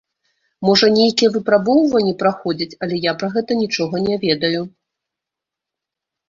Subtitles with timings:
[0.67, 4.61] Можа, нейкія выпрабоўванні праходзяць, але я пра гэта нічога не ведаю.